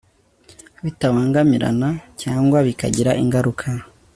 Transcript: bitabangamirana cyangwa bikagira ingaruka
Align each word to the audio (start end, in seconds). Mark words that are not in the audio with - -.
bitabangamirana 0.83 1.89
cyangwa 2.21 2.57
bikagira 2.67 3.11
ingaruka 3.23 3.67